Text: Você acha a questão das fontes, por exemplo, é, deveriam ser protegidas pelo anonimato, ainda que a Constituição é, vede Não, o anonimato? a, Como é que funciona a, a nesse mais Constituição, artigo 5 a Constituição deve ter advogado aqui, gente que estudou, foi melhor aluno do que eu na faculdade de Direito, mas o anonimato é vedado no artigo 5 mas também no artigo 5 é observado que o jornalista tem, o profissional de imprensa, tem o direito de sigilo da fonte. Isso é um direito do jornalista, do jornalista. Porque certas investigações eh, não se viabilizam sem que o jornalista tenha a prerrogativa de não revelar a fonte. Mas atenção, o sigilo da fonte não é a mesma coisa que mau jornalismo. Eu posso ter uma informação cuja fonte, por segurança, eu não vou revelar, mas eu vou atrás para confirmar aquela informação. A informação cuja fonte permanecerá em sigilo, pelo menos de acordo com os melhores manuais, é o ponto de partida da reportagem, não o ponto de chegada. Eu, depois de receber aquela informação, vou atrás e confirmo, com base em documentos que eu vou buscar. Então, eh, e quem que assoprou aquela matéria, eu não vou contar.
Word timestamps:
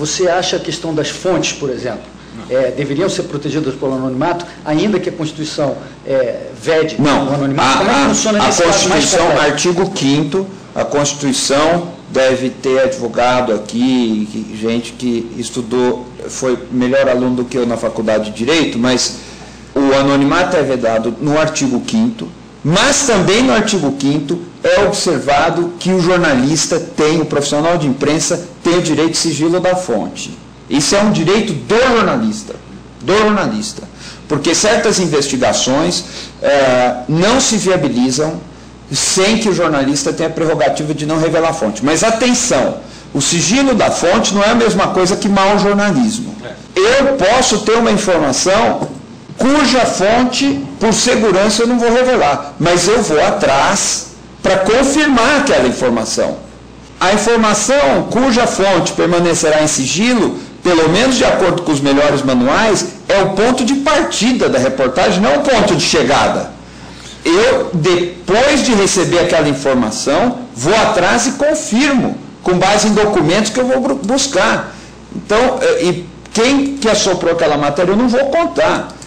Você 0.00 0.28
acha 0.28 0.56
a 0.56 0.58
questão 0.58 0.94
das 0.94 1.10
fontes, 1.10 1.52
por 1.52 1.68
exemplo, 1.68 2.04
é, 2.48 2.70
deveriam 2.70 3.08
ser 3.10 3.24
protegidas 3.24 3.74
pelo 3.74 3.94
anonimato, 3.94 4.46
ainda 4.64 4.98
que 4.98 5.10
a 5.10 5.12
Constituição 5.12 5.76
é, 6.06 6.46
vede 6.58 6.96
Não, 6.98 7.28
o 7.28 7.34
anonimato? 7.34 7.68
a, 7.68 7.84
Como 7.84 7.90
é 7.90 7.94
que 7.94 8.08
funciona 8.08 8.38
a, 8.38 8.42
a 8.42 8.46
nesse 8.46 8.62
mais 8.64 8.76
Constituição, 8.76 9.38
artigo 9.38 9.92
5 9.94 10.46
a 10.74 10.84
Constituição 10.84 11.88
deve 12.08 12.48
ter 12.48 12.80
advogado 12.80 13.52
aqui, 13.52 14.48
gente 14.58 14.92
que 14.92 15.30
estudou, 15.36 16.06
foi 16.28 16.58
melhor 16.70 17.06
aluno 17.08 17.36
do 17.36 17.44
que 17.44 17.58
eu 17.58 17.66
na 17.66 17.76
faculdade 17.76 18.30
de 18.30 18.36
Direito, 18.38 18.78
mas 18.78 19.16
o 19.74 19.94
anonimato 19.94 20.56
é 20.56 20.62
vedado 20.62 21.14
no 21.20 21.38
artigo 21.38 21.82
5 21.86 22.26
mas 22.62 23.06
também 23.06 23.42
no 23.42 23.52
artigo 23.52 23.94
5 23.98 24.38
é 24.62 24.84
observado 24.84 25.72
que 25.78 25.92
o 25.92 26.00
jornalista 26.00 26.78
tem, 26.78 27.20
o 27.20 27.24
profissional 27.24 27.78
de 27.78 27.86
imprensa, 27.86 28.46
tem 28.62 28.78
o 28.78 28.82
direito 28.82 29.12
de 29.12 29.16
sigilo 29.18 29.58
da 29.60 29.74
fonte. 29.74 30.36
Isso 30.68 30.94
é 30.94 31.02
um 31.02 31.10
direito 31.10 31.52
do 31.52 31.76
jornalista, 31.76 32.54
do 33.00 33.16
jornalista. 33.16 33.82
Porque 34.28 34.54
certas 34.54 35.00
investigações 35.00 36.04
eh, 36.40 36.96
não 37.08 37.40
se 37.40 37.56
viabilizam 37.56 38.40
sem 38.92 39.38
que 39.38 39.48
o 39.48 39.54
jornalista 39.54 40.12
tenha 40.12 40.28
a 40.28 40.32
prerrogativa 40.32 40.92
de 40.94 41.06
não 41.06 41.18
revelar 41.18 41.50
a 41.50 41.52
fonte. 41.52 41.84
Mas 41.84 42.04
atenção, 42.04 42.76
o 43.12 43.20
sigilo 43.20 43.74
da 43.74 43.90
fonte 43.90 44.34
não 44.34 44.42
é 44.42 44.50
a 44.50 44.54
mesma 44.54 44.88
coisa 44.88 45.16
que 45.16 45.28
mau 45.28 45.58
jornalismo. 45.58 46.34
Eu 46.76 47.16
posso 47.16 47.60
ter 47.60 47.76
uma 47.76 47.90
informação 47.90 48.89
cuja 49.40 49.86
fonte, 49.86 50.60
por 50.78 50.92
segurança, 50.92 51.62
eu 51.62 51.66
não 51.66 51.78
vou 51.78 51.90
revelar, 51.90 52.52
mas 52.60 52.86
eu 52.86 53.02
vou 53.02 53.24
atrás 53.24 54.08
para 54.42 54.58
confirmar 54.58 55.40
aquela 55.40 55.66
informação. 55.66 56.36
A 57.00 57.14
informação 57.14 58.08
cuja 58.10 58.46
fonte 58.46 58.92
permanecerá 58.92 59.62
em 59.62 59.66
sigilo, 59.66 60.38
pelo 60.62 60.90
menos 60.90 61.16
de 61.16 61.24
acordo 61.24 61.62
com 61.62 61.72
os 61.72 61.80
melhores 61.80 62.22
manuais, 62.22 62.84
é 63.08 63.22
o 63.22 63.30
ponto 63.30 63.64
de 63.64 63.76
partida 63.76 64.46
da 64.50 64.58
reportagem, 64.58 65.22
não 65.22 65.36
o 65.36 65.40
ponto 65.40 65.74
de 65.74 65.82
chegada. 65.82 66.50
Eu, 67.24 67.70
depois 67.72 68.62
de 68.62 68.74
receber 68.74 69.20
aquela 69.20 69.48
informação, 69.48 70.40
vou 70.54 70.76
atrás 70.76 71.26
e 71.26 71.32
confirmo, 71.32 72.18
com 72.42 72.58
base 72.58 72.88
em 72.88 72.92
documentos 72.92 73.50
que 73.50 73.58
eu 73.58 73.66
vou 73.66 73.94
buscar. 73.96 74.74
Então, 75.16 75.58
eh, 75.62 75.84
e 75.84 76.06
quem 76.30 76.76
que 76.76 76.88
assoprou 76.90 77.32
aquela 77.32 77.56
matéria, 77.56 77.92
eu 77.92 77.96
não 77.96 78.08
vou 78.08 78.26
contar. 78.26 78.99